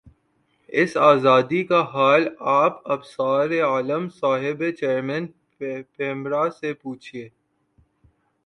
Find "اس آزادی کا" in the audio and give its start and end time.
0.69-1.81